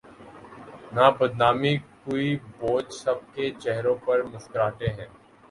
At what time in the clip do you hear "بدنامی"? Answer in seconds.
1.17-1.73